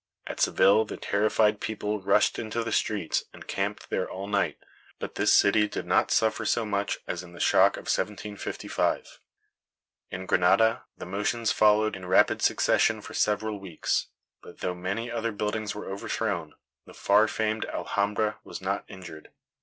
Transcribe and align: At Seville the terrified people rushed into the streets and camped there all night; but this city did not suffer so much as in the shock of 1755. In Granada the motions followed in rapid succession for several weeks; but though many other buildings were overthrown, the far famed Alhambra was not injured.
At 0.25 0.39
Seville 0.39 0.85
the 0.85 0.97
terrified 0.97 1.61
people 1.61 2.01
rushed 2.01 2.39
into 2.39 2.63
the 2.63 2.71
streets 2.71 3.25
and 3.33 3.45
camped 3.47 3.91
there 3.91 4.09
all 4.09 4.25
night; 4.25 4.57
but 4.97 5.13
this 5.13 5.31
city 5.31 5.67
did 5.67 5.85
not 5.85 6.09
suffer 6.09 6.43
so 6.43 6.65
much 6.65 6.97
as 7.05 7.21
in 7.21 7.33
the 7.33 7.39
shock 7.39 7.77
of 7.77 7.81
1755. 7.81 9.19
In 10.09 10.25
Granada 10.25 10.85
the 10.97 11.05
motions 11.05 11.51
followed 11.51 11.95
in 11.95 12.07
rapid 12.07 12.41
succession 12.41 12.99
for 12.99 13.13
several 13.13 13.59
weeks; 13.59 14.07
but 14.41 14.61
though 14.61 14.73
many 14.73 15.11
other 15.11 15.31
buildings 15.31 15.75
were 15.75 15.85
overthrown, 15.87 16.55
the 16.87 16.95
far 16.95 17.27
famed 17.27 17.65
Alhambra 17.65 18.39
was 18.43 18.59
not 18.59 18.85
injured. 18.87 19.29